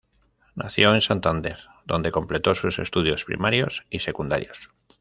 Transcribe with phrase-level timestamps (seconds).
[0.55, 4.71] Nació en Santander, donde completó sus estudios primarios y secundarios.